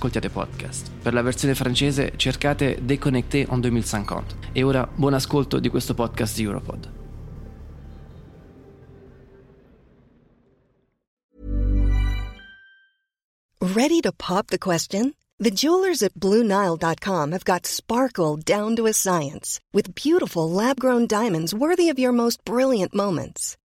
ascoltiate 0.00 0.30
podcast. 0.30 0.90
Per 1.02 1.12
la 1.12 1.20
versione 1.20 1.54
francese 1.54 2.12
cercate 2.16 2.78
Déconnecté 2.82 3.46
en 3.50 3.60
2050. 3.60 4.34
E 4.52 4.62
ora 4.62 4.88
buon 4.94 5.12
ascolto 5.12 5.60
di 5.60 5.68
questo 5.68 5.92
podcast 5.92 6.38
Europod. 6.38 6.88
Ready 13.58 14.00
to 14.00 14.10
pop 14.12 14.46
the 14.46 14.58
question? 14.58 15.12
The 15.38 15.50
jewelers 15.50 16.02
at 16.02 16.14
BlueNile.com 16.14 17.32
have 17.32 17.44
got 17.44 17.66
sparkle 17.66 18.36
down 18.36 18.74
to 18.76 18.86
a 18.86 18.92
science 18.92 19.60
with 19.72 19.94
beautiful 19.94 20.50
lab-grown 20.50 21.06
diamonds 21.06 21.54
worthy 21.54 21.88
of 21.90 21.98
your 21.98 22.12
most 22.12 22.44
brilliant 22.44 22.94
moments. 22.94 23.56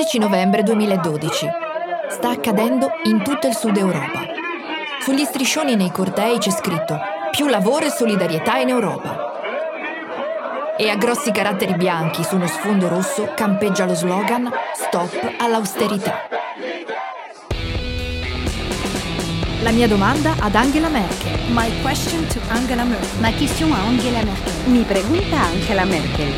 14 0.00 0.18
novembre 0.18 0.62
2012. 0.62 1.46
Sta 2.08 2.30
accadendo 2.30 2.90
in 3.04 3.22
tutto 3.22 3.46
il 3.46 3.54
sud 3.54 3.76
Europa. 3.76 4.22
Sugli 5.02 5.24
striscioni 5.24 5.76
nei 5.76 5.90
cortei 5.90 6.38
c'è 6.38 6.50
scritto 6.50 6.98
più 7.30 7.48
lavoro 7.48 7.84
e 7.84 7.90
solidarietà 7.90 8.56
in 8.56 8.70
Europa. 8.70 10.74
E 10.78 10.88
a 10.88 10.96
grossi 10.96 11.30
caratteri 11.32 11.74
bianchi 11.74 12.24
su 12.24 12.36
uno 12.36 12.46
sfondo 12.46 12.88
rosso 12.88 13.30
campeggia 13.34 13.84
lo 13.84 13.94
slogan 13.94 14.50
Stop 14.72 15.34
all'austerità. 15.36 16.28
La 19.60 19.70
mia 19.70 19.86
domanda 19.86 20.34
ad 20.38 20.54
Angela 20.54 20.88
Merkel. 20.88 21.38
My 21.48 21.70
question 21.82 22.26
to 22.28 22.40
Angela 22.48 22.84
Merkel. 22.84 23.20
Ma 23.20 23.30
question 23.32 23.70
a 23.72 23.84
Angela 23.84 24.22
Merkel. 24.22 24.52
Mi 24.64 24.82
pregunta 24.82 25.40
Angela 25.40 25.84
Merkel. 25.84 26.32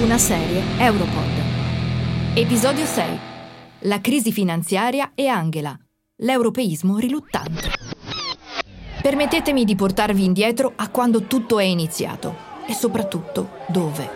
Una 0.00 0.18
serie 0.18 0.62
Europod. 0.76 1.29
Episodio 2.32 2.84
6. 2.86 3.18
La 3.80 4.00
crisi 4.00 4.30
finanziaria 4.30 5.10
e 5.16 5.26
Angela. 5.26 5.76
L'europeismo 6.18 6.96
riluttante. 6.96 7.70
Permettetemi 9.02 9.64
di 9.64 9.74
portarvi 9.74 10.24
indietro 10.24 10.72
a 10.76 10.90
quando 10.90 11.22
tutto 11.22 11.58
è 11.58 11.64
iniziato 11.64 12.36
e 12.68 12.72
soprattutto 12.72 13.58
dove. 13.66 14.08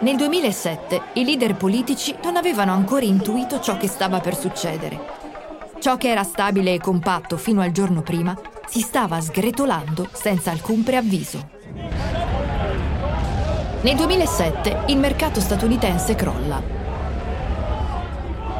Nel 0.00 0.16
2007 0.16 1.00
i 1.14 1.24
leader 1.24 1.54
politici 1.54 2.12
non 2.24 2.34
avevano 2.34 2.72
ancora 2.72 3.04
intuito 3.04 3.60
ciò 3.60 3.76
che 3.76 3.86
stava 3.86 4.18
per 4.18 4.36
succedere. 4.36 4.98
Ciò 5.78 5.96
che 5.96 6.08
era 6.08 6.24
stabile 6.24 6.74
e 6.74 6.80
compatto 6.80 7.36
fino 7.36 7.60
al 7.60 7.70
giorno 7.70 8.02
prima 8.02 8.36
si 8.66 8.80
stava 8.80 9.20
sgretolando 9.20 10.08
senza 10.10 10.50
alcun 10.50 10.82
preavviso. 10.82 11.50
Nel 13.82 13.94
2007 13.94 14.86
il 14.88 14.98
mercato 14.98 15.38
statunitense 15.38 16.16
crolla 16.16 16.79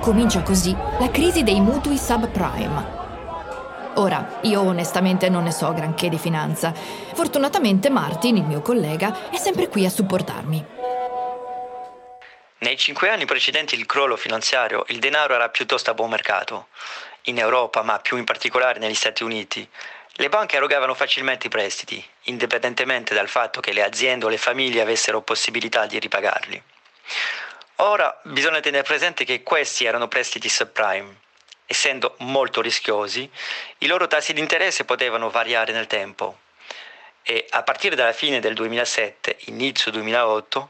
Comincia 0.01 0.43
così 0.43 0.75
la 0.99 1.11
crisi 1.11 1.43
dei 1.43 1.61
mutui 1.61 1.99
subprime. 1.99 2.99
Ora, 3.95 4.39
io 4.43 4.63
onestamente 4.63 5.29
non 5.29 5.43
ne 5.43 5.53
so 5.53 5.75
granché 5.75 6.09
di 6.09 6.17
finanza. 6.17 6.73
Fortunatamente 6.73 7.91
Martin, 7.91 8.39
il 8.39 8.45
mio 8.45 8.63
collega, 8.63 9.29
è 9.31 9.37
sempre 9.37 9.69
qui 9.69 9.85
a 9.85 9.91
supportarmi. 9.91 10.65
Nei 12.61 12.77
cinque 12.79 13.11
anni 13.11 13.27
precedenti 13.27 13.75
il 13.75 13.85
crollo 13.85 14.17
finanziario, 14.17 14.85
il 14.89 15.01
denaro 15.01 15.35
era 15.35 15.51
piuttosto 15.51 15.91
a 15.91 15.95
buon 15.95 16.09
mercato. 16.09 16.69
In 17.25 17.39
Europa, 17.39 17.83
ma 17.83 17.99
più 17.99 18.17
in 18.17 18.25
particolare 18.25 18.79
negli 18.79 18.95
Stati 18.95 19.23
Uniti, 19.23 19.69
le 20.13 20.29
banche 20.31 20.57
erogavano 20.57 20.95
facilmente 20.95 21.49
i 21.49 21.51
prestiti, 21.51 22.03
indipendentemente 22.25 23.15
dal 23.15 23.29
fatto 23.29 23.61
che 23.61 23.75
le 23.75 23.85
aziende 23.85 24.25
o 24.25 24.29
le 24.29 24.39
famiglie 24.39 24.81
avessero 24.81 25.21
possibilità 25.21 25.85
di 25.85 25.99
ripagarli. 25.99 26.63
Ora 27.83 28.21
bisogna 28.25 28.61
tenere 28.61 28.83
presente 28.83 29.25
che 29.25 29.43
questi 29.43 29.87
erano 29.87 30.07
prestiti 30.07 30.51
subprime. 30.51 31.17
Essendo 31.65 32.15
molto 32.19 32.61
rischiosi, 32.61 33.31
i 33.79 33.87
loro 33.87 34.07
tassi 34.07 34.35
di 34.35 34.41
interesse 34.41 34.85
potevano 34.85 35.31
variare 35.31 35.73
nel 35.73 35.87
tempo 35.87 36.41
e 37.23 37.47
a 37.49 37.63
partire 37.63 37.97
dalla 37.97 38.13
fine 38.13 38.39
del 38.39 38.53
2007, 38.53 39.37
inizio 39.47 39.91
2008, 39.93 40.69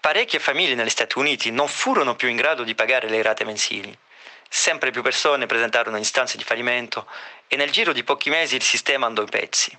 parecchie 0.00 0.38
famiglie 0.38 0.74
negli 0.74 0.90
Stati 0.90 1.18
Uniti 1.18 1.50
non 1.50 1.66
furono 1.66 2.14
più 2.14 2.28
in 2.28 2.36
grado 2.36 2.62
di 2.62 2.74
pagare 2.74 3.08
le 3.08 3.22
rate 3.22 3.44
mensili. 3.44 3.96
Sempre 4.50 4.90
più 4.90 5.00
persone 5.00 5.46
presentarono 5.46 5.96
istanze 5.96 6.36
di 6.36 6.44
fallimento 6.44 7.06
e 7.46 7.56
nel 7.56 7.70
giro 7.70 7.94
di 7.94 8.04
pochi 8.04 8.28
mesi 8.28 8.54
il 8.54 8.62
sistema 8.62 9.06
andò 9.06 9.22
in 9.22 9.30
pezzi. 9.30 9.74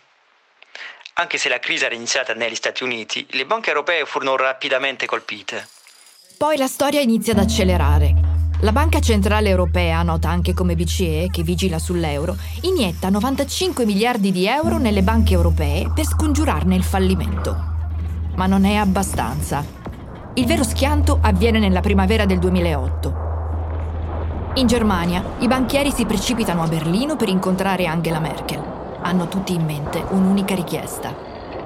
Anche 1.14 1.38
se 1.38 1.48
la 1.48 1.59
crisi 1.59 1.86
era 1.86 1.94
iniziata 1.94 2.34
negli 2.34 2.56
Stati 2.56 2.82
Uniti, 2.84 3.28
le 3.32 3.46
banche 3.46 3.70
europee 3.70 4.06
furono 4.06 4.36
rapidamente 4.36 5.06
colpite. 5.06 5.78
Poi 6.40 6.56
la 6.56 6.68
storia 6.68 7.02
inizia 7.02 7.34
ad 7.34 7.40
accelerare. 7.40 8.16
La 8.62 8.72
Banca 8.72 9.02
Centrale 9.02 9.50
Europea, 9.50 10.02
nota 10.04 10.30
anche 10.30 10.54
come 10.54 10.74
BCE, 10.74 11.28
che 11.30 11.44
vigila 11.44 11.80
sull'euro, 11.80 12.38
inietta 12.62 13.10
95 13.10 13.86
miliardi 13.86 14.32
di 14.32 14.48
euro 14.48 14.78
nelle 14.78 15.02
banche 15.02 15.34
europee 15.34 15.92
per 15.94 16.06
scongiurarne 16.06 16.78
il 16.78 16.84
fallimento. 16.86 17.58
Ma 18.36 18.46
non 18.46 18.64
è 18.64 18.76
abbastanza. 18.76 19.66
Il 20.36 20.46
vero 20.46 20.64
schianto 20.64 21.18
avviene 21.20 21.60
nella 21.60 21.82
primavera 21.82 22.24
del 22.24 22.40
2008. 22.40 23.14
In 24.54 24.66
Germania, 24.66 25.22
i 25.40 25.48
banchieri 25.48 25.92
si 25.92 26.06
precipitano 26.06 26.64
a 26.64 26.68
Berlino 26.68 27.18
per 27.18 27.28
incontrare 27.28 27.86
Angela 27.86 28.22
Merkel. 28.22 28.64
Hanno 29.02 29.28
tutti 29.28 29.54
in 29.54 29.66
mente 29.66 30.02
un'unica 30.12 30.56
richiesta. 30.56 31.14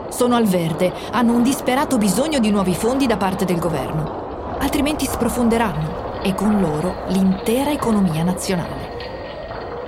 Sono 0.10 0.36
al 0.36 0.48
verde, 0.48 0.92
hanno 1.12 1.36
un 1.36 1.44
disperato 1.44 2.00
bisogno 2.00 2.40
di 2.40 2.50
nuovi 2.50 2.74
fondi 2.74 3.06
da 3.06 3.18
parte 3.18 3.46
del 3.46 3.60
governo 3.60 4.23
altrimenti 4.64 5.06
sprofonderanno 5.06 6.22
e 6.24 6.34
con 6.34 6.62
loro 6.62 7.04
l'intera 7.10 7.72
economia 7.72 8.24
nazionale. 8.24 8.92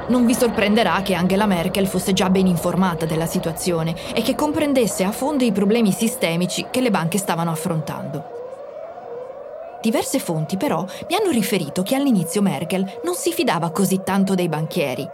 Non 0.10 0.26
vi 0.26 0.36
sorprenderà 0.36 1.02
che 1.02 1.14
Angela 1.14 1.46
Merkel 1.46 1.88
fosse 1.88 2.12
già 2.12 2.30
ben 2.30 2.46
informata 2.46 3.06
della 3.06 3.26
situazione 3.26 3.96
e 4.14 4.22
che 4.22 4.36
comprendesse 4.36 5.06
a 5.06 5.12
fondo 5.12 5.46
i 5.46 5.54
problemi 5.54 5.92
sistemici 5.94 6.68
che 6.70 6.82
le 6.82 6.92
banche 6.92 7.18
stavano 7.18 7.52
affrontando. 7.52 8.34
Diverse 9.82 10.20
fonti 10.20 10.58
però 10.58 10.86
mi 11.08 11.16
hanno 11.16 11.32
riferito 11.32 11.82
che 11.82 11.96
all'inizio 11.96 12.42
Merkel 12.42 13.00
non 13.04 13.16
si 13.16 13.32
fidava 13.32 13.72
così 13.72 14.02
tanto 14.04 14.36
dei 14.36 14.50
banchieri. 14.50 15.08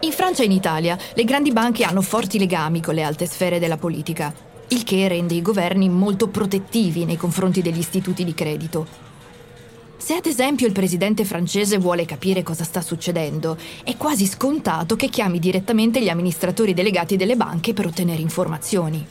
In 0.00 0.12
Francia 0.12 0.42
e 0.42 0.46
in 0.46 0.52
Italia 0.52 0.98
le 1.14 1.24
grandi 1.24 1.52
banche 1.52 1.84
hanno 1.84 2.02
forti 2.02 2.38
legami 2.38 2.82
con 2.82 2.94
le 2.94 3.04
alte 3.04 3.26
sfere 3.26 3.60
della 3.60 3.76
politica 3.76 4.46
il 4.68 4.84
che 4.84 5.08
rende 5.08 5.34
i 5.34 5.42
governi 5.42 5.88
molto 5.88 6.28
protettivi 6.28 7.04
nei 7.04 7.16
confronti 7.16 7.62
degli 7.62 7.78
istituti 7.78 8.24
di 8.24 8.34
credito. 8.34 8.86
Se 9.96 10.14
ad 10.14 10.26
esempio 10.26 10.66
il 10.66 10.72
presidente 10.72 11.24
francese 11.24 11.78
vuole 11.78 12.04
capire 12.04 12.42
cosa 12.42 12.64
sta 12.64 12.80
succedendo, 12.80 13.58
è 13.82 13.96
quasi 13.96 14.26
scontato 14.26 14.96
che 14.96 15.08
chiami 15.08 15.38
direttamente 15.38 16.02
gli 16.02 16.08
amministratori 16.08 16.72
delegati 16.72 17.16
delle 17.16 17.36
banche 17.36 17.72
per 17.72 17.86
ottenere 17.86 18.22
informazioni. 18.22 19.04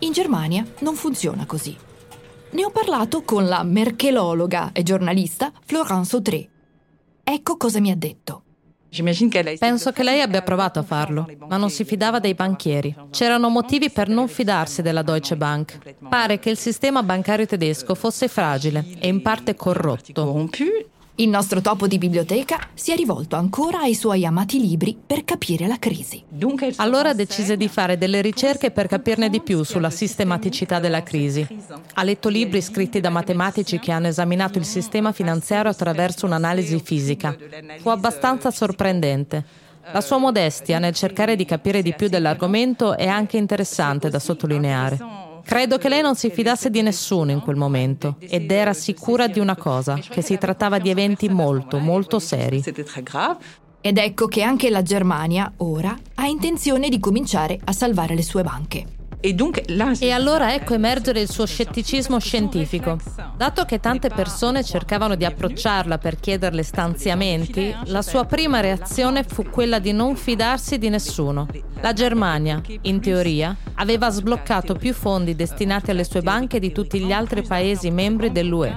In 0.00 0.12
Germania 0.12 0.64
non 0.80 0.94
funziona 0.94 1.46
così. 1.46 1.76
Ne 2.50 2.64
ho 2.64 2.70
parlato 2.70 3.22
con 3.22 3.48
la 3.48 3.62
merkelologa 3.64 4.70
e 4.72 4.82
giornalista 4.82 5.52
Florence 5.64 6.14
Autré. 6.14 6.48
Ecco 7.24 7.56
cosa 7.56 7.80
mi 7.80 7.90
ha 7.90 7.96
detto. 7.96 8.43
Penso 9.58 9.92
che 9.92 10.02
lei 10.02 10.20
abbia 10.20 10.42
provato 10.42 10.78
a 10.78 10.82
farlo, 10.82 11.28
ma 11.48 11.56
non 11.56 11.70
si 11.70 11.84
fidava 11.84 12.18
dei 12.20 12.34
banchieri. 12.34 12.94
C'erano 13.10 13.48
motivi 13.48 13.90
per 13.90 14.08
non 14.08 14.28
fidarsi 14.28 14.82
della 14.82 15.02
Deutsche 15.02 15.36
Bank. 15.36 15.78
Pare 16.08 16.38
che 16.38 16.50
il 16.50 16.58
sistema 16.58 17.02
bancario 17.02 17.46
tedesco 17.46 17.94
fosse 17.94 18.28
fragile 18.28 18.84
e 18.98 19.08
in 19.08 19.22
parte 19.22 19.54
corrotto. 19.54 20.48
Il 21.16 21.28
nostro 21.28 21.60
topo 21.60 21.86
di 21.86 21.96
biblioteca 21.96 22.58
si 22.74 22.90
è 22.90 22.96
rivolto 22.96 23.36
ancora 23.36 23.78
ai 23.82 23.94
suoi 23.94 24.26
amati 24.26 24.60
libri 24.60 24.98
per 25.06 25.24
capire 25.24 25.68
la 25.68 25.78
crisi. 25.78 26.20
Allora 26.76 27.14
decise 27.14 27.56
di 27.56 27.68
fare 27.68 27.96
delle 27.96 28.20
ricerche 28.20 28.72
per 28.72 28.88
capirne 28.88 29.30
di 29.30 29.40
più 29.40 29.62
sulla 29.62 29.90
sistematicità 29.90 30.80
della 30.80 31.04
crisi. 31.04 31.46
Ha 31.94 32.02
letto 32.02 32.28
libri 32.28 32.60
scritti 32.60 32.98
da 32.98 33.10
matematici 33.10 33.78
che 33.78 33.92
hanno 33.92 34.08
esaminato 34.08 34.58
il 34.58 34.64
sistema 34.64 35.12
finanziario 35.12 35.70
attraverso 35.70 36.26
un'analisi 36.26 36.80
fisica. 36.82 37.36
Fu 37.78 37.90
abbastanza 37.90 38.50
sorprendente. 38.50 39.44
La 39.92 40.00
sua 40.00 40.18
modestia 40.18 40.80
nel 40.80 40.94
cercare 40.94 41.36
di 41.36 41.44
capire 41.44 41.80
di 41.82 41.94
più 41.94 42.08
dell'argomento 42.08 42.96
è 42.96 43.06
anche 43.06 43.36
interessante 43.36 44.08
da 44.08 44.18
sottolineare. 44.18 45.23
Credo 45.44 45.78
che 45.78 45.88
lei 45.88 46.00
non 46.00 46.16
si 46.16 46.30
fidasse 46.30 46.70
di 46.70 46.80
nessuno 46.80 47.30
in 47.30 47.40
quel 47.40 47.56
momento 47.56 48.16
ed 48.18 48.50
era 48.50 48.72
sicura 48.72 49.26
di 49.26 49.38
una 49.38 49.56
cosa, 49.56 49.94
che 49.96 50.22
si 50.22 50.38
trattava 50.38 50.78
di 50.78 50.88
eventi 50.90 51.28
molto, 51.28 51.78
molto 51.78 52.18
seri. 52.18 52.62
Ed 53.80 53.98
ecco 53.98 54.26
che 54.26 54.42
anche 54.42 54.70
la 54.70 54.82
Germania, 54.82 55.52
ora, 55.58 55.94
ha 56.14 56.26
intenzione 56.26 56.88
di 56.88 56.98
cominciare 56.98 57.60
a 57.62 57.72
salvare 57.72 58.14
le 58.14 58.22
sue 58.22 58.42
banche. 58.42 58.86
E 59.26 60.10
allora 60.10 60.52
ecco 60.52 60.74
emergere 60.74 61.20
il 61.20 61.30
suo 61.30 61.46
scetticismo 61.46 62.18
scientifico. 62.18 62.98
Dato 63.38 63.64
che 63.64 63.80
tante 63.80 64.10
persone 64.10 64.62
cercavano 64.62 65.14
di 65.14 65.24
approcciarla 65.24 65.96
per 65.96 66.20
chiederle 66.20 66.62
stanziamenti, 66.62 67.74
la 67.84 68.02
sua 68.02 68.26
prima 68.26 68.60
reazione 68.60 69.24
fu 69.24 69.44
quella 69.44 69.78
di 69.78 69.92
non 69.92 70.14
fidarsi 70.16 70.76
di 70.76 70.90
nessuno. 70.90 71.46
La 71.80 71.94
Germania, 71.94 72.60
in 72.82 73.00
teoria, 73.00 73.56
aveva 73.76 74.10
sbloccato 74.10 74.74
più 74.74 74.92
fondi 74.92 75.34
destinati 75.34 75.90
alle 75.90 76.04
sue 76.04 76.20
banche 76.20 76.58
di 76.58 76.70
tutti 76.70 77.00
gli 77.00 77.12
altri 77.12 77.40
paesi 77.42 77.90
membri 77.90 78.30
dell'UE. 78.30 78.76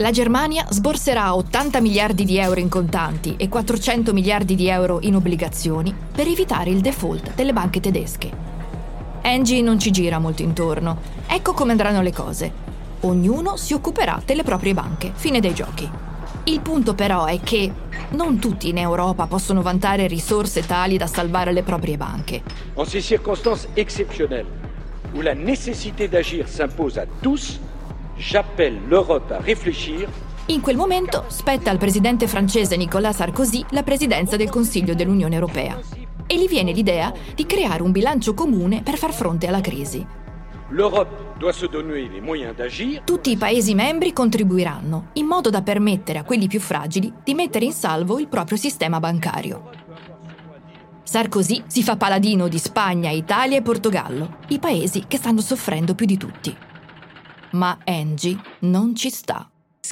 La 0.00 0.10
Germania 0.10 0.66
sborserà 0.68 1.34
80 1.34 1.80
miliardi 1.80 2.24
di 2.24 2.36
euro 2.36 2.60
in 2.60 2.68
contanti 2.68 3.36
e 3.38 3.48
400 3.48 4.12
miliardi 4.12 4.54
di 4.54 4.68
euro 4.68 4.98
in 5.00 5.16
obbligazioni 5.16 5.94
per 6.12 6.28
evitare 6.28 6.68
il 6.68 6.80
default 6.82 7.34
delle 7.34 7.54
banche 7.54 7.80
tedesche. 7.80 8.47
Angie 9.22 9.62
non 9.62 9.78
ci 9.78 9.90
gira 9.90 10.18
molto 10.18 10.42
intorno. 10.42 10.98
Ecco 11.26 11.52
come 11.52 11.72
andranno 11.72 12.02
le 12.02 12.12
cose. 12.12 12.52
Ognuno 13.00 13.56
si 13.56 13.74
occuperà 13.74 14.20
delle 14.24 14.42
proprie 14.42 14.74
banche. 14.74 15.12
Fine 15.14 15.40
dei 15.40 15.54
giochi. 15.54 15.88
Il 16.44 16.60
punto 16.60 16.94
però 16.94 17.26
è 17.26 17.40
che 17.40 17.70
non 18.10 18.38
tutti 18.38 18.68
in 18.70 18.78
Europa 18.78 19.26
possono 19.26 19.60
vantare 19.60 20.06
risorse 20.06 20.64
tali 20.64 20.96
da 20.96 21.06
salvare 21.06 21.52
le 21.52 21.62
proprie 21.62 21.96
banche. 21.96 22.42
In 22.76 22.84
ces 22.86 23.04
circonstances 23.04 23.68
exceptionnelles 23.74 24.46
où 25.14 25.20
la 25.20 25.34
nécessité 25.34 26.08
d'agir 26.08 26.48
s'impose 26.48 26.98
à 26.98 27.06
tous, 27.22 27.58
j'appelle 28.16 28.78
l'Europe 28.88 29.30
à 29.32 29.38
réfléchir 29.38 30.08
in 30.50 30.62
quel 30.62 30.76
momento 30.76 31.24
spetta 31.28 31.70
al 31.70 31.76
presidente 31.76 32.26
francese 32.26 32.74
Nicolas 32.76 33.16
Sarkozy 33.16 33.64
la 33.70 33.82
presidenza 33.82 34.36
del 34.36 34.48
Consiglio 34.48 34.94
dell'Unione 34.94 35.34
Europea 35.34 35.97
e 36.28 36.38
gli 36.38 36.46
viene 36.46 36.70
l'idea 36.70 37.12
di 37.34 37.44
creare 37.46 37.82
un 37.82 37.90
bilancio 37.90 38.34
comune 38.34 38.82
per 38.82 38.96
far 38.96 39.12
fronte 39.12 39.48
alla 39.48 39.60
crisi. 39.60 40.06
Tutti 43.02 43.30
i 43.30 43.36
Paesi 43.36 43.74
membri 43.74 44.12
contribuiranno, 44.12 45.08
in 45.14 45.24
modo 45.24 45.48
da 45.48 45.62
permettere 45.62 46.18
a 46.18 46.24
quelli 46.24 46.46
più 46.46 46.60
fragili 46.60 47.12
di 47.24 47.34
mettere 47.34 47.64
in 47.64 47.72
salvo 47.72 48.18
il 48.18 48.28
proprio 48.28 48.58
sistema 48.58 49.00
bancario. 49.00 49.70
Sarkozy 51.02 51.62
si 51.66 51.82
fa 51.82 51.96
paladino 51.96 52.48
di 52.48 52.58
Spagna, 52.58 53.08
Italia 53.08 53.56
e 53.56 53.62
Portogallo, 53.62 54.40
i 54.48 54.58
paesi 54.58 55.04
che 55.08 55.16
stanno 55.16 55.40
soffrendo 55.40 55.94
più 55.94 56.04
di 56.04 56.18
tutti. 56.18 56.54
Ma 57.52 57.78
Angie 57.84 58.38
non 58.60 58.94
ci 58.94 59.08
sta. 59.08 59.48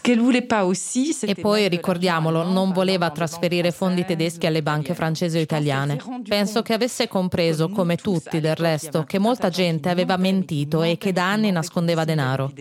E 0.08 1.34
poi, 1.34 1.68
ricordiamolo, 1.68 2.44
non 2.44 2.72
voleva 2.72 3.10
trasferire 3.10 3.72
fondi 3.72 4.04
tedeschi 4.04 4.46
alle 4.46 4.62
banche 4.62 4.94
francesi 4.94 5.36
o 5.36 5.40
italiane. 5.40 5.98
Penso 6.26 6.62
che 6.62 6.72
avesse 6.72 7.08
compreso, 7.08 7.68
come 7.68 7.96
tutti 7.96 8.40
del 8.40 8.54
resto, 8.54 9.04
che 9.04 9.18
molta 9.18 9.48
gente 9.48 9.88
aveva 9.88 10.16
mentito 10.16 10.82
e 10.82 10.96
che 10.96 11.12
da 11.12 11.30
anni 11.30 11.50
nascondeva 11.50 12.04
denaro. 12.04 12.52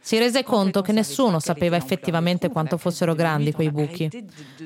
Si 0.00 0.18
rese 0.18 0.44
conto 0.44 0.82
che 0.82 0.92
nessuno 0.92 1.40
sapeva 1.40 1.76
effettivamente 1.76 2.48
quanto 2.48 2.76
fossero 2.76 3.14
grandi 3.14 3.52
quei 3.52 3.70
buchi. 3.70 4.08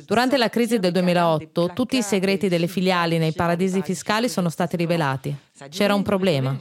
Durante 0.05 0.37
la 0.37 0.49
crisi 0.49 0.79
del 0.79 0.93
2008, 0.93 1.71
tutti 1.75 1.97
i 1.97 2.03
segreti 2.03 2.49
delle 2.49 2.67
filiali 2.67 3.19
nei 3.19 3.33
paradisi 3.33 3.81
fiscali 3.83 4.29
sono 4.29 4.49
stati 4.49 4.77
rivelati. 4.77 5.35
C'era 5.71 5.95
un 5.95 6.03
problema. 6.03 6.59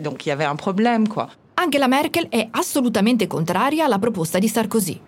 Donc 0.00 0.26
il 0.26 0.28
y 0.28 0.30
avait 0.30 0.48
un 0.48 0.56
problème, 0.56 1.08
quoi. 1.08 1.26
Angela 1.54 1.86
Merkel 1.86 2.28
è 2.28 2.48
assolutamente 2.50 3.26
contraria 3.26 3.84
alla 3.84 3.98
proposta 3.98 4.38
di 4.38 4.48
Sarkozy. 4.48 5.00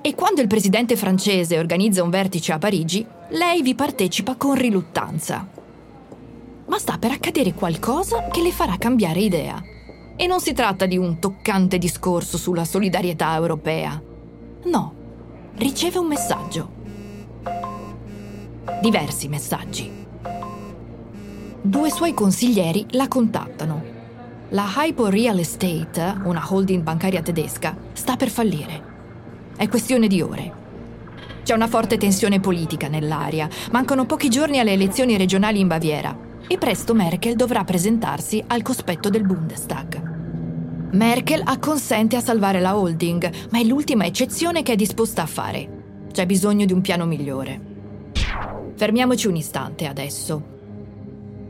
E 0.00 0.14
quando 0.14 0.40
il 0.40 0.46
presidente 0.46 0.96
francese 0.96 1.58
organizza 1.58 2.02
un 2.02 2.10
vertice 2.10 2.52
a 2.52 2.58
Parigi, 2.58 3.04
lei 3.30 3.60
vi 3.60 3.74
partecipa 3.74 4.36
con 4.36 4.54
riluttanza. 4.54 5.46
Ma 6.66 6.78
sta 6.78 6.96
per 6.98 7.10
accadere 7.10 7.54
qualcosa 7.54 8.28
che 8.30 8.40
le 8.40 8.52
farà 8.52 8.76
cambiare 8.78 9.20
idea. 9.20 9.60
E 10.14 10.26
non 10.26 10.40
si 10.40 10.52
tratta 10.52 10.86
di 10.86 10.96
un 10.96 11.18
toccante 11.18 11.76
discorso 11.76 12.38
sulla 12.38 12.64
solidarietà 12.64 13.34
europea. 13.34 14.00
No, 14.64 14.94
riceve 15.56 15.98
un 15.98 16.06
messaggio. 16.06 16.70
Diversi 18.80 19.26
messaggi. 19.26 19.90
Due 21.60 21.90
suoi 21.90 22.14
consiglieri 22.14 22.86
la 22.90 23.08
contattano 23.08 23.95
la 24.50 24.72
Hypo 24.76 25.08
Real 25.08 25.38
Estate, 25.40 26.20
una 26.22 26.44
holding 26.48 26.82
bancaria 26.82 27.20
tedesca, 27.20 27.76
sta 27.92 28.14
per 28.14 28.30
fallire. 28.30 28.94
È 29.56 29.66
questione 29.68 30.06
di 30.06 30.22
ore. 30.22 30.64
C'è 31.42 31.52
una 31.52 31.66
forte 31.66 31.96
tensione 31.96 32.38
politica 32.38 32.86
nell'aria, 32.86 33.48
mancano 33.72 34.06
pochi 34.06 34.28
giorni 34.28 34.60
alle 34.60 34.72
elezioni 34.72 35.16
regionali 35.16 35.58
in 35.58 35.66
Baviera 35.66 36.16
e 36.46 36.58
presto 36.58 36.94
Merkel 36.94 37.34
dovrà 37.34 37.64
presentarsi 37.64 38.42
al 38.46 38.62
cospetto 38.62 39.10
del 39.10 39.26
Bundestag. 39.26 40.14
Merkel 40.92 41.42
acconsente 41.44 42.14
a 42.14 42.20
salvare 42.20 42.60
la 42.60 42.76
holding, 42.76 43.48
ma 43.50 43.58
è 43.58 43.64
l'ultima 43.64 44.04
eccezione 44.04 44.62
che 44.62 44.72
è 44.72 44.76
disposta 44.76 45.22
a 45.22 45.26
fare. 45.26 46.04
C'è 46.12 46.24
bisogno 46.24 46.66
di 46.66 46.72
un 46.72 46.80
piano 46.82 47.04
migliore. 47.04 47.60
Fermiamoci 48.76 49.26
un 49.26 49.36
istante 49.36 49.86
adesso 49.86 50.54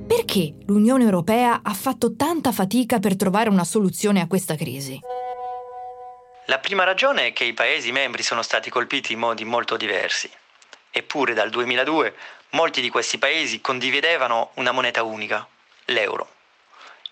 perché 0.07 0.55
l'Unione 0.67 1.03
Europea 1.03 1.61
ha 1.63 1.75
fatto 1.75 2.15
tanta 2.15 2.53
fatica 2.53 3.01
per 3.01 3.17
trovare 3.17 3.49
una 3.49 3.65
soluzione 3.65 4.21
a 4.21 4.29
questa 4.29 4.55
crisi? 4.55 5.01
La 6.47 6.59
prima 6.61 6.85
ragione 6.85 7.27
è 7.27 7.33
che 7.33 7.45
i 7.45 7.53
Paesi 7.53 7.91
membri 7.91 8.23
sono 8.23 8.43
stati 8.43 8.71
colpiti 8.71 9.15
in 9.15 9.19
modi 9.19 9.45
molto 9.45 9.77
diversi. 9.77 10.31
Eppure 10.91 11.35
dal 11.35 11.51
2002 11.51 12.15
molti 12.51 12.81
di 12.81 12.89
questi 12.89 13.19
Paesi 13.19 13.61
condividevano 13.61 14.51
una 14.55 14.71
moneta 14.71 15.03
unica, 15.03 15.47
l'euro. 15.87 16.29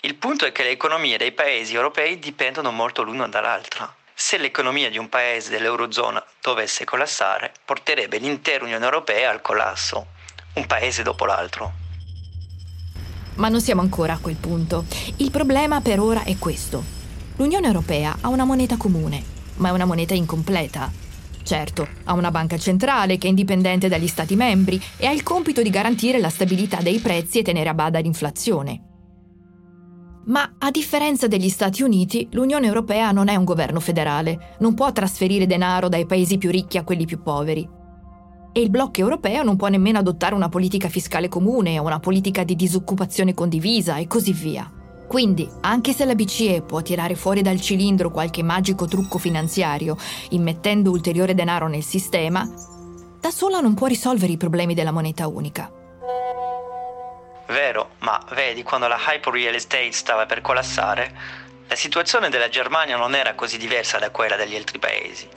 Il 0.03 0.15
punto 0.15 0.47
è 0.47 0.53
che 0.53 0.63
le 0.63 0.71
economie 0.71 1.19
dei 1.19 1.33
Paesi 1.33 1.75
europei 1.75 2.21
dipendono 2.21 2.71
molto 2.71 3.03
l'una 3.03 3.27
dall'altra. 3.27 3.93
Se 4.15 4.39
l'economia 4.39 4.89
di 4.89 4.99
un 4.99 5.09
Paese 5.09 5.51
dell'Eurozona 5.51 6.25
dovesse 6.41 6.85
collassare, 6.85 7.53
porterebbe 7.65 8.19
l'intera 8.19 8.65
Unione 8.65 8.85
Europea 8.85 9.31
al 9.31 9.43
collasso, 9.43 10.07
un 10.55 10.67
Paese 10.67 11.03
dopo 11.03 11.25
l'altro. 11.25 11.84
Ma 13.37 13.49
non 13.49 13.61
siamo 13.61 13.81
ancora 13.81 14.15
a 14.15 14.19
quel 14.19 14.37
punto. 14.37 14.85
Il 15.17 15.31
problema 15.31 15.81
per 15.81 16.01
ora 16.01 16.23
è 16.23 16.37
questo. 16.39 16.83
L'Unione 17.37 17.67
Europea 17.67 18.17
ha 18.21 18.29
una 18.29 18.45
moneta 18.45 18.77
comune, 18.77 19.23
ma 19.57 19.69
è 19.69 19.73
una 19.73 19.85
moneta 19.85 20.15
incompleta. 20.15 20.91
Certo, 21.43 21.87
ha 22.05 22.13
una 22.15 22.31
banca 22.31 22.57
centrale 22.57 23.19
che 23.19 23.27
è 23.27 23.31
indipendente 23.31 23.89
dagli 23.89 24.07
Stati 24.07 24.37
membri 24.37 24.81
e 24.97 25.07
ha 25.07 25.11
il 25.11 25.23
compito 25.23 25.63
di 25.63 25.71
garantire 25.71 26.19
la 26.19 26.31
stabilità 26.31 26.81
dei 26.81 27.01
prezzi 27.01 27.41
e 27.41 27.43
tenere 27.43 27.69
a 27.69 27.75
bada 27.75 27.99
l'inflazione. 27.99 28.81
Ma 30.27 30.55
a 30.59 30.71
differenza 30.71 31.27
degli 31.27 31.51
Stati 31.51 31.83
Uniti, 31.83 32.29
l'Unione 32.31 32.67
Europea 32.67 33.11
non 33.11 33.29
è 33.29 33.37
un 33.37 33.45
governo 33.45 33.81
federale, 33.81 34.57
non 34.61 34.73
può 34.73 34.91
trasferire 34.91 35.47
denaro 35.47 35.89
dai 35.89 36.07
paesi 36.07 36.39
più 36.39 36.51
ricchi 36.51 36.79
a 36.79 36.85
quelli 36.85 37.05
più 37.05 37.23
poveri 37.23 37.74
e 38.57 38.61
il 38.61 38.71
blocco 38.71 39.01
europeo 39.01 39.43
non 39.43 39.57
può 39.57 39.67
nemmeno 39.67 39.99
adottare 39.99 40.33
una 40.33 40.49
politica 40.49 40.89
fiscale 40.89 41.29
comune 41.29 41.77
o 41.81 41.83
una 41.83 41.99
politica 41.99 42.45
di 42.45 42.55
disoccupazione 42.55 43.35
condivisa 43.35 43.97
e 43.97 44.07
così 44.07 44.33
via. 44.33 44.71
Quindi, 45.09 45.51
anche 45.63 45.93
se 45.93 46.05
la 46.05 46.15
BCE 46.15 46.63
può 46.63 46.81
tirare 46.81 47.17
fuori 47.17 47.43
dal 47.43 47.61
cilindro 47.61 48.13
qualche 48.13 48.45
magico 48.45 48.87
trucco 48.87 49.19
finanziario, 49.19 49.97
immettendo 50.31 50.93
ulteriore 50.93 51.35
denaro 51.35 51.67
nel 51.67 51.83
sistema, 51.83 52.49
da 53.21 53.31
sola 53.33 53.59
non 53.59 53.75
può 53.75 53.89
risolvere 53.89 54.33
i 54.33 54.37
problemi 54.37 54.73
della 54.73 54.93
moneta 54.93 55.27
unica. 55.27 55.69
Vero, 57.49 57.91
ma 57.99 58.25
vedi, 58.35 58.63
quando 58.63 58.87
la 58.87 58.99
hyper 59.05 59.33
real 59.33 59.55
estate 59.55 59.91
stava 59.91 60.27
per 60.27 60.41
collassare, 60.43 61.13
la 61.67 61.75
situazione 61.75 62.29
della 62.29 62.49
Germania 62.49 62.97
non 62.97 63.17
era 63.17 63.35
così 63.35 63.59
diversa 63.59 63.99
da 63.99 64.11
quella 64.11 64.37
degli 64.37 64.55
altri 64.55 64.79
paesi. 64.79 65.29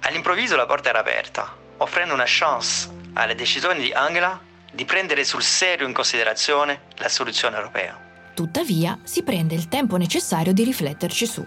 All'improvviso 0.00 0.56
la 0.56 0.64
porta 0.64 0.88
era 0.88 1.00
aperta 1.00 1.62
offrendo 1.78 2.14
una 2.14 2.24
chance 2.26 2.88
alle 3.14 3.34
decisioni 3.34 3.82
di 3.82 3.92
Angela 3.92 4.40
di 4.72 4.84
prendere 4.84 5.24
sul 5.24 5.42
serio 5.42 5.86
in 5.86 5.92
considerazione 5.92 6.82
la 6.96 7.08
soluzione 7.08 7.56
europea. 7.56 7.98
Tuttavia, 8.34 8.98
si 9.04 9.22
prende 9.22 9.54
il 9.54 9.68
tempo 9.68 9.96
necessario 9.96 10.52
di 10.52 10.64
rifletterci 10.64 11.26
su. 11.26 11.46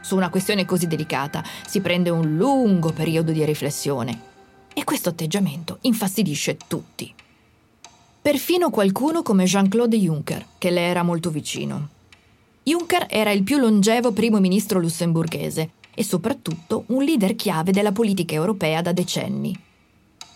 Su 0.00 0.16
una 0.16 0.30
questione 0.30 0.64
così 0.64 0.86
delicata 0.86 1.42
si 1.66 1.80
prende 1.80 2.10
un 2.10 2.36
lungo 2.36 2.92
periodo 2.92 3.32
di 3.32 3.44
riflessione 3.44 4.20
e 4.72 4.84
questo 4.84 5.08
atteggiamento 5.08 5.78
infastidisce 5.82 6.56
tutti. 6.68 7.12
Perfino 8.22 8.70
qualcuno 8.70 9.22
come 9.22 9.44
Jean-Claude 9.44 9.96
Juncker, 9.96 10.46
che 10.58 10.70
le 10.70 10.82
era 10.82 11.02
molto 11.02 11.30
vicino. 11.30 11.88
Juncker 12.62 13.06
era 13.08 13.32
il 13.32 13.42
più 13.42 13.58
longevo 13.58 14.12
primo 14.12 14.38
ministro 14.38 14.78
lussemburghese 14.78 15.70
e 15.94 16.04
soprattutto 16.04 16.84
un 16.88 17.02
leader 17.04 17.34
chiave 17.34 17.72
della 17.72 17.92
politica 17.92 18.34
europea 18.34 18.82
da 18.82 18.92
decenni. 18.92 19.56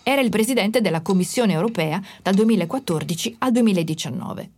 Era 0.03 0.21
il 0.21 0.29
presidente 0.29 0.81
della 0.81 1.01
Commissione 1.01 1.53
europea 1.53 2.01
dal 2.21 2.33
2014 2.33 3.35
al 3.39 3.51
2019. 3.51 4.51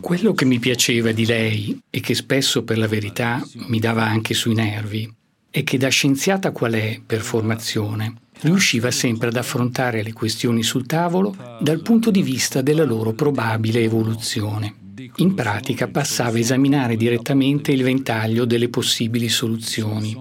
Quello 0.00 0.32
che 0.32 0.44
mi 0.44 0.58
piaceva 0.58 1.12
di 1.12 1.26
lei 1.26 1.78
e 1.90 2.00
che 2.00 2.14
spesso 2.14 2.62
per 2.62 2.78
la 2.78 2.86
verità 2.86 3.44
mi 3.68 3.78
dava 3.80 4.04
anche 4.04 4.32
sui 4.32 4.54
nervi 4.54 5.12
è 5.50 5.64
che 5.64 5.78
da 5.78 5.88
scienziata 5.88 6.52
qual 6.52 6.72
è 6.74 7.00
per 7.04 7.20
formazione 7.20 8.14
riusciva 8.40 8.90
sempre 8.90 9.28
ad 9.28 9.36
affrontare 9.36 10.02
le 10.02 10.12
questioni 10.12 10.62
sul 10.62 10.86
tavolo 10.86 11.34
dal 11.60 11.82
punto 11.82 12.10
di 12.10 12.22
vista 12.22 12.60
della 12.60 12.84
loro 12.84 13.12
probabile 13.12 13.82
evoluzione. 13.82 14.85
In 15.16 15.34
pratica 15.34 15.88
passava 15.88 16.36
a 16.36 16.40
esaminare 16.40 16.96
direttamente 16.96 17.70
il 17.70 17.82
ventaglio 17.82 18.46
delle 18.46 18.68
possibili 18.68 19.28
soluzioni. 19.28 20.16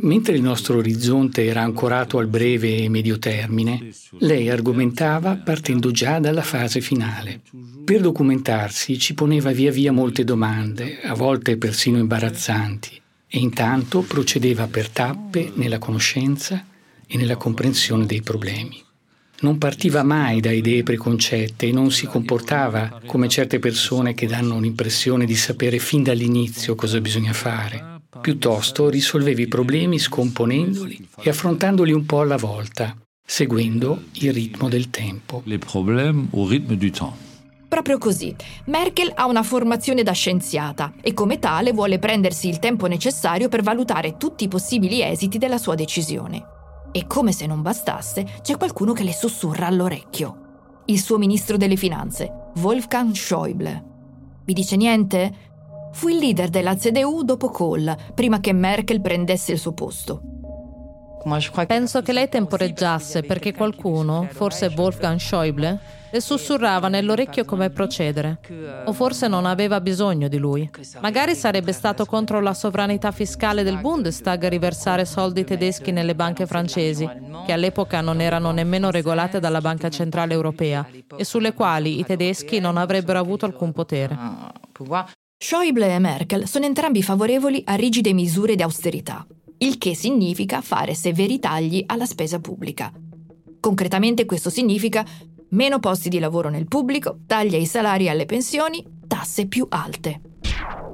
Mentre 0.00 0.34
il 0.34 0.42
nostro 0.42 0.78
orizzonte 0.78 1.44
era 1.44 1.60
ancorato 1.60 2.18
al 2.18 2.26
breve 2.26 2.78
e 2.78 2.88
medio 2.88 3.18
termine, 3.18 3.90
lei 4.18 4.48
argomentava 4.48 5.36
partendo 5.36 5.90
già 5.90 6.18
dalla 6.18 6.42
fase 6.42 6.80
finale. 6.80 7.42
Per 7.84 8.00
documentarsi 8.00 8.98
ci 8.98 9.12
poneva 9.12 9.52
via 9.52 9.70
via 9.70 9.92
molte 9.92 10.24
domande, 10.24 11.00
a 11.02 11.14
volte 11.14 11.58
persino 11.58 11.98
imbarazzanti, 11.98 13.00
e 13.28 13.38
intanto 13.38 14.00
procedeva 14.00 14.66
per 14.66 14.88
tappe 14.88 15.52
nella 15.54 15.78
conoscenza 15.78 16.64
e 17.06 17.16
nella 17.16 17.36
comprensione 17.36 18.06
dei 18.06 18.22
problemi. 18.22 18.85
Non 19.38 19.58
partiva 19.58 20.02
mai 20.02 20.40
da 20.40 20.50
idee 20.50 20.82
preconcette 20.82 21.66
e 21.66 21.72
non 21.72 21.90
si 21.90 22.06
comportava 22.06 23.00
come 23.04 23.28
certe 23.28 23.58
persone 23.58 24.14
che 24.14 24.26
danno 24.26 24.58
l'impressione 24.58 25.26
di 25.26 25.36
sapere 25.36 25.78
fin 25.78 26.02
dall'inizio 26.02 26.74
cosa 26.74 27.00
bisogna 27.00 27.34
fare. 27.34 28.00
Piuttosto 28.18 28.88
risolveva 28.88 29.42
i 29.42 29.46
problemi 29.46 29.98
scomponendoli 29.98 31.08
e 31.20 31.28
affrontandoli 31.28 31.92
un 31.92 32.06
po' 32.06 32.20
alla 32.20 32.38
volta, 32.38 32.96
seguendo 33.24 34.04
il 34.20 34.32
ritmo 34.32 34.70
del 34.70 34.88
tempo. 34.88 35.42
Les 35.44 35.58
problèmes 35.58 36.28
au 36.32 36.46
rythme 36.46 36.78
du 36.78 36.90
temps. 36.90 37.24
Proprio 37.68 37.98
così, 37.98 38.34
Merkel 38.66 39.12
ha 39.14 39.26
una 39.26 39.42
formazione 39.42 40.02
da 40.02 40.12
scienziata 40.12 40.94
e 41.02 41.12
come 41.12 41.38
tale 41.38 41.72
vuole 41.72 41.98
prendersi 41.98 42.48
il 42.48 42.58
tempo 42.58 42.86
necessario 42.86 43.48
per 43.48 43.62
valutare 43.62 44.16
tutti 44.16 44.44
i 44.44 44.48
possibili 44.48 45.02
esiti 45.02 45.36
della 45.36 45.58
sua 45.58 45.74
decisione. 45.74 46.55
E 46.92 47.06
come 47.06 47.32
se 47.32 47.46
non 47.46 47.62
bastasse, 47.62 48.26
c'è 48.42 48.56
qualcuno 48.56 48.92
che 48.92 49.04
le 49.04 49.12
sussurra 49.12 49.66
all'orecchio. 49.66 50.82
Il 50.86 51.00
suo 51.00 51.18
ministro 51.18 51.56
delle 51.56 51.76
finanze, 51.76 52.50
Wolfgang 52.56 53.12
Schäuble. 53.12 53.84
Vi 54.44 54.52
dice 54.52 54.76
niente? 54.76 55.34
Fu 55.92 56.08
il 56.08 56.18
leader 56.18 56.48
della 56.48 56.76
CDU 56.76 57.22
dopo 57.22 57.48
Kohl, 57.50 57.96
prima 58.14 58.38
che 58.40 58.52
Merkel 58.52 59.00
prendesse 59.00 59.52
il 59.52 59.58
suo 59.58 59.72
posto. 59.72 60.35
Penso 61.66 62.02
che 62.02 62.12
lei 62.12 62.28
temporeggiasse 62.28 63.22
perché 63.22 63.52
qualcuno, 63.52 64.28
forse 64.30 64.72
Wolfgang 64.76 65.18
Schäuble, 65.18 65.80
le 66.08 66.20
sussurrava 66.20 66.88
nell'orecchio 66.88 67.44
come 67.44 67.70
procedere. 67.70 68.38
O 68.84 68.92
forse 68.92 69.26
non 69.26 69.44
aveva 69.44 69.80
bisogno 69.80 70.28
di 70.28 70.38
lui. 70.38 70.70
Magari 71.00 71.34
sarebbe 71.34 71.72
stato 71.72 72.04
contro 72.06 72.40
la 72.40 72.54
sovranità 72.54 73.10
fiscale 73.10 73.64
del 73.64 73.80
Bundestag 73.80 74.46
riversare 74.46 75.04
soldi 75.04 75.44
tedeschi 75.44 75.90
nelle 75.90 76.14
banche 76.14 76.46
francesi, 76.46 77.08
che 77.44 77.52
all'epoca 77.52 78.00
non 78.00 78.20
erano 78.20 78.52
nemmeno 78.52 78.90
regolate 78.90 79.40
dalla 79.40 79.60
Banca 79.60 79.88
Centrale 79.88 80.32
Europea 80.32 80.86
e 81.16 81.24
sulle 81.24 81.52
quali 81.52 81.98
i 81.98 82.04
tedeschi 82.04 82.60
non 82.60 82.76
avrebbero 82.76 83.18
avuto 83.18 83.44
alcun 83.44 83.72
potere. 83.72 84.16
Schäuble 85.38 85.94
e 85.94 85.98
Merkel 85.98 86.46
sono 86.46 86.64
entrambi 86.64 87.02
favorevoli 87.02 87.62
a 87.66 87.74
rigide 87.74 88.14
misure 88.14 88.54
di 88.54 88.62
austerità, 88.62 89.26
il 89.58 89.78
che 89.78 89.94
significa 89.94 90.60
fare 90.60 90.94
severi 90.94 91.38
tagli 91.38 91.82
alla 91.86 92.06
spesa 92.06 92.38
pubblica. 92.40 92.92
Concretamente 93.60 94.24
questo 94.24 94.50
significa 94.50 95.04
meno 95.50 95.78
posti 95.78 96.08
di 96.08 96.18
lavoro 96.18 96.50
nel 96.50 96.66
pubblico, 96.66 97.20
tagli 97.26 97.54
ai 97.54 97.66
salari 97.66 98.06
e 98.06 98.10
alle 98.10 98.26
pensioni, 98.26 98.84
tasse 99.06 99.46
più 99.46 99.66
alte. 99.68 100.20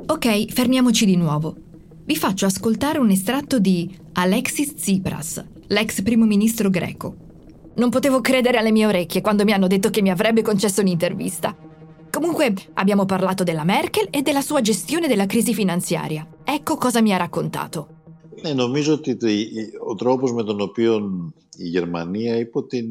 Ok, 0.07 0.53
fermiamoci 0.53 1.05
di 1.05 1.17
nuovo. 1.17 1.57
Vi 2.05 2.17
faccio 2.17 2.47
ascoltare 2.47 2.99
un 2.99 3.11
estratto 3.11 3.59
di 3.59 3.95
Alexis 4.13 4.75
Tsipras, 4.75 5.45
l'ex 5.69 6.03
primo 6.03 6.25
ministro 6.25 6.71
greco. 6.71 7.17
Non 7.75 7.91
potevo 7.91 8.21
credere 8.21 8.59
alle 8.59 8.73
mie 8.73 8.87
orecchie 8.87 9.21
quando 9.21 9.45
mi 9.45 9.53
hanno 9.53 9.67
detto 9.67 9.91
che 9.91 10.03
mi 10.03 10.11
avrebbe 10.11 10.43
concesso 10.43 10.81
un'intervista. 10.83 11.57
Comunque 12.11 12.55
abbiamo 12.75 13.07
parlato 13.07 13.43
della 13.43 13.65
Merkel 13.65 14.09
e 14.11 14.21
della 14.21 14.43
sua 14.43 14.61
gestione 14.61 15.09
della 15.09 15.27
crisi 15.27 15.55
finanziaria. 15.55 16.27
Ecco 16.45 16.77
cosa 16.77 17.01
mi 17.01 17.15
ha 17.15 17.17
raccontato. 17.17 17.92
Ναι, 18.42 18.54
νομίζω 18.54 18.94
ότι 18.94 19.18
ο 19.88 19.96
τρόπος 19.96 20.34
με 20.34 20.44
τον 20.44 20.62
οποίο 20.62 20.98
η 21.58 21.68
Γερμανία 21.68 22.38
υπό 22.38 22.66
την 22.66 22.88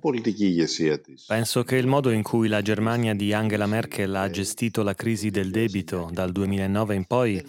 πολιτική 0.00 0.44
ηγεσία 0.44 1.00
της. 1.00 1.26
Penso 1.28 1.62
che 1.62 1.76
il 1.76 1.86
modo 1.86 2.10
in 2.10 2.22
cui 2.22 2.48
la 2.48 2.62
Germania 2.62 3.14
di 3.14 3.32
Angela 3.32 3.66
Merkel 3.66 4.14
ha 4.14 4.30
gestito 4.30 4.82
la 4.82 4.94
crisi 4.94 5.30
del 5.30 5.50
debito 5.50 6.10
dal 6.12 6.32
2009 6.32 6.94
in 6.94 7.06
poi 7.06 7.42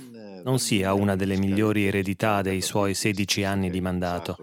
non 0.44 0.60
sia 0.60 0.94
una 0.94 1.16
delle 1.16 1.38
migliori 1.38 1.86
eredità 1.88 2.42
dei 2.42 2.62
suoi 2.62 2.94
16 2.94 3.44
anni 3.44 3.70
di 3.70 3.82
mandato. 3.82 4.36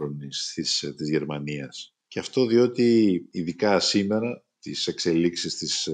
Της, 0.55 0.55
της 0.97 1.09
Γερμανίας. 1.09 1.95
Και 2.09 2.19
αυτό 2.19 2.47
διότι 2.47 3.21
ειδικά 3.31 3.81
σήμερα 3.81 4.45
τις 4.61 4.87
εξελίξεις 4.87 5.57
της 5.57 5.89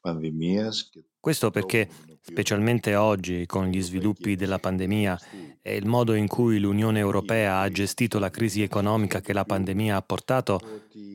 πανδημίας 0.00 0.90
Questo 1.20 1.50
perché, 1.50 1.88
specialmente 2.20 2.94
oggi, 2.94 3.44
con 3.44 3.66
gli 3.66 3.82
sviluppi 3.82 4.36
della 4.36 4.58
pandemia 4.58 5.18
e 5.65 5.77
il 5.77 5.87
modo 5.87 6.13
in 6.13 6.27
cui 6.27 6.59
l'Unione 6.59 6.99
Europea 6.99 7.59
ha 7.59 7.69
gestito 7.69 8.19
la 8.19 8.29
crisi 8.29 8.61
economica 8.61 9.21
che 9.21 9.31
la 9.31 9.45
pandemia 9.45 9.95
ha 9.95 10.01
portato, 10.01 10.59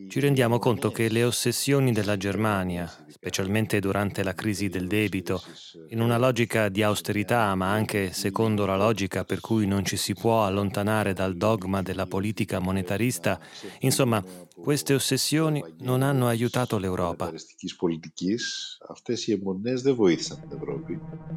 ci 0.09 0.21
rendiamo 0.21 0.59
conto 0.59 0.91
che 0.91 1.11
le 1.11 1.23
ossessioni 1.23 1.93
della 1.93 2.17
Germania, 2.17 2.91
specialmente 3.11 3.79
durante 3.79 4.23
la 4.23 4.33
crisi 4.33 4.69
del 4.69 4.87
debito, 4.87 5.43
in 5.91 6.01
una 6.01 6.17
logica 6.17 6.71
di 6.71 6.83
austerità, 6.83 7.55
ma 7.57 7.71
anche 7.71 8.13
secondo 8.15 8.65
la 8.65 8.79
logica 8.79 9.25
per 9.25 9.41
cui 9.41 9.67
non 9.67 9.85
ci 9.85 9.99
si 9.99 10.15
può 10.15 10.47
allontanare 10.47 11.13
dal 11.13 11.37
dogma 11.37 11.83
della 11.83 12.07
politica 12.07 12.59
monetarista, 12.59 13.39
insomma, 13.81 14.25
queste 14.57 14.95
ossessioni 14.95 15.63
non 15.81 16.01
hanno 16.01 16.27
aiutato 16.27 16.79
l'Europa. 16.79 17.31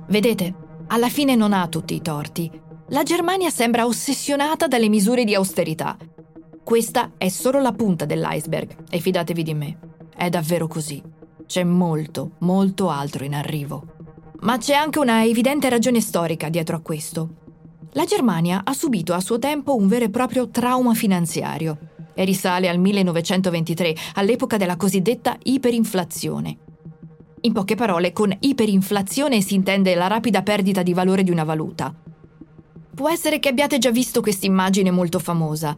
Vedete, 0.07 0.53
alla 0.87 1.09
fine 1.09 1.35
non 1.35 1.51
ha 1.51 1.67
tutti 1.67 1.93
i 1.93 2.01
torti. 2.01 2.69
La 2.91 3.03
Germania 3.03 3.49
sembra 3.49 3.85
ossessionata 3.85 4.67
dalle 4.67 4.89
misure 4.89 5.23
di 5.23 5.33
austerità. 5.33 5.97
Questa 6.61 7.11
è 7.17 7.29
solo 7.29 7.61
la 7.61 7.71
punta 7.71 8.03
dell'iceberg 8.03 8.75
e 8.89 8.99
fidatevi 8.99 9.43
di 9.43 9.53
me, 9.53 9.79
è 10.13 10.27
davvero 10.27 10.67
così. 10.67 11.01
C'è 11.45 11.63
molto, 11.63 12.31
molto 12.39 12.89
altro 12.89 13.23
in 13.23 13.33
arrivo. 13.33 13.85
Ma 14.41 14.57
c'è 14.57 14.73
anche 14.73 14.99
una 14.99 15.23
evidente 15.23 15.69
ragione 15.69 16.01
storica 16.01 16.49
dietro 16.49 16.75
a 16.75 16.81
questo. 16.81 17.29
La 17.93 18.03
Germania 18.03 18.63
ha 18.65 18.73
subito 18.73 19.13
a 19.13 19.21
suo 19.21 19.39
tempo 19.39 19.73
un 19.73 19.87
vero 19.87 20.03
e 20.03 20.09
proprio 20.09 20.49
trauma 20.49 20.93
finanziario 20.93 21.77
e 22.13 22.25
risale 22.25 22.67
al 22.67 22.77
1923, 22.77 23.95
all'epoca 24.15 24.57
della 24.57 24.75
cosiddetta 24.75 25.37
iperinflazione. 25.41 26.57
In 27.39 27.53
poche 27.53 27.75
parole, 27.75 28.11
con 28.11 28.35
iperinflazione 28.37 29.39
si 29.39 29.55
intende 29.55 29.95
la 29.95 30.07
rapida 30.07 30.41
perdita 30.41 30.83
di 30.83 30.93
valore 30.93 31.23
di 31.23 31.31
una 31.31 31.45
valuta. 31.45 31.95
Può 33.01 33.09
essere 33.09 33.39
che 33.39 33.49
abbiate 33.49 33.79
già 33.79 33.89
visto 33.89 34.21
questa 34.21 34.45
immagine 34.45 34.91
molto 34.91 35.17
famosa, 35.17 35.75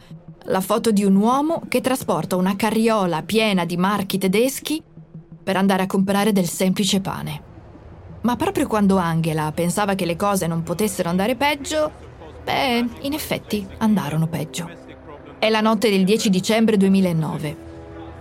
la 0.48 0.60
foto 0.60 0.92
di 0.92 1.06
un 1.06 1.16
uomo 1.16 1.62
che 1.70 1.80
trasporta 1.80 2.36
una 2.36 2.58
carriola 2.58 3.24
piena 3.24 3.64
di 3.64 3.78
marchi 3.78 4.18
tedeschi 4.18 4.84
per 5.42 5.56
andare 5.56 5.84
a 5.84 5.88
comprare 5.88 6.34
del 6.34 6.50
semplice 6.50 7.00
pane. 7.00 7.42
Ma 8.24 8.36
proprio 8.36 8.68
quando 8.68 8.98
Angela 8.98 9.54
pensava 9.54 9.96
che 9.96 10.04
le 10.04 10.18
cose 10.18 10.48
non 10.48 10.64
potessero 10.64 11.08
andare 11.08 11.38
peggio, 11.38 11.92
beh, 12.44 12.86
in 13.04 13.14
effetti 13.14 13.66
andarono 13.78 14.28
peggio. 14.28 14.70
È 15.40 15.50
la 15.50 15.62
notte 15.62 15.90
del 15.90 16.04
10 16.04 16.30
dicembre 16.30 16.76
2009. 16.76 17.58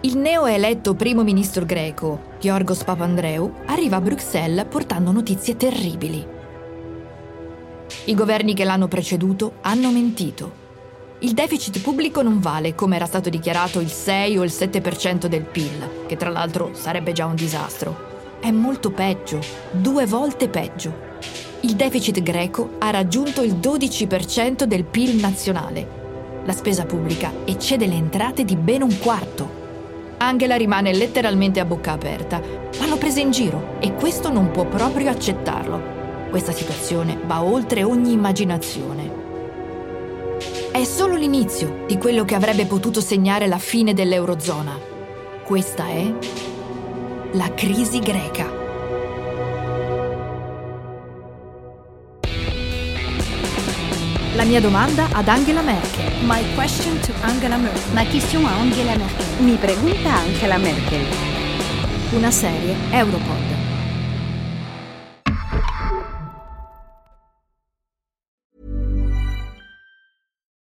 Il 0.02 0.16
neoeletto 0.16 0.94
primo 0.94 1.24
ministro 1.24 1.64
greco, 1.64 2.36
Giorgos 2.38 2.84
Papandreou, 2.84 3.52
arriva 3.66 3.96
a 3.96 4.00
Bruxelles 4.00 4.66
portando 4.70 5.10
notizie 5.10 5.56
terribili. 5.56 6.31
I 8.04 8.14
governi 8.14 8.54
che 8.54 8.64
l'hanno 8.64 8.88
preceduto 8.88 9.54
hanno 9.60 9.90
mentito. 9.90 10.60
il 11.22 11.34
deficit 11.34 11.80
pubblico 11.80 12.20
non 12.20 12.40
vale, 12.40 12.74
come 12.74 12.96
era 12.96 13.06
stato 13.06 13.28
dichiarato, 13.28 13.78
il 13.78 13.90
6 13.90 14.38
o 14.38 14.42
il 14.42 14.50
7% 14.50 15.26
del 15.26 15.42
PIL, 15.42 16.04
che 16.06 16.16
tra 16.16 16.30
l'altro 16.30 16.70
sarebbe 16.74 17.12
già 17.12 17.26
un 17.26 17.36
disastro. 17.36 18.10
È 18.40 18.50
molto 18.50 18.90
peggio, 18.90 19.38
due 19.70 20.04
volte 20.04 20.48
peggio. 20.48 21.10
Il 21.60 21.76
deficit 21.76 22.20
greco 22.22 22.70
ha 22.78 22.90
raggiunto 22.90 23.42
il 23.42 23.54
12% 23.54 24.64
del 24.64 24.82
PIL 24.82 25.20
nazionale. 25.20 26.00
La 26.44 26.52
spesa 26.52 26.86
pubblica 26.86 27.32
eccede 27.44 27.86
le 27.86 27.94
entrate 27.94 28.44
di 28.44 28.56
ben 28.56 28.82
un 28.82 28.98
quarto. 28.98 29.60
Angela 30.18 30.56
rimane 30.56 30.92
letteralmente 30.92 31.60
a 31.60 31.64
bocca 31.64 31.92
aperta. 31.92 32.40
L'hanno 32.80 32.96
presa 32.96 33.20
in 33.20 33.30
giro 33.30 33.76
e 33.78 33.94
questo 33.94 34.28
non 34.28 34.50
può 34.50 34.64
proprio 34.64 35.08
accettarlo. 35.08 36.01
Questa 36.32 36.52
situazione 36.52 37.20
va 37.26 37.42
oltre 37.42 37.82
ogni 37.82 38.12
immaginazione. 38.12 39.10
È 40.72 40.82
solo 40.82 41.14
l'inizio 41.14 41.84
di 41.86 41.98
quello 41.98 42.24
che 42.24 42.34
avrebbe 42.34 42.64
potuto 42.64 43.02
segnare 43.02 43.46
la 43.46 43.58
fine 43.58 43.92
dell'Eurozona. 43.92 44.74
Questa 45.44 45.86
è 45.88 46.10
la 47.32 47.52
crisi 47.52 47.98
greca. 47.98 48.50
La 54.34 54.44
mia 54.44 54.62
domanda 54.62 55.08
ad 55.12 55.28
Angela 55.28 55.60
Merkel. 55.60 56.24
My 56.24 56.42
question 56.54 56.98
to 57.00 57.12
Angela 57.20 57.58
Merkel. 57.58 57.92
Ma 57.92 58.06
question 58.06 58.46
a 58.46 58.58
Angela 58.58 58.96
Merkel. 58.96 59.26
Mi 59.44 59.56
pregunta 59.56 60.14
Angela 60.14 60.56
Merkel. 60.56 61.04
Una 62.12 62.30
serie 62.30 62.74
Europod. 62.90 63.51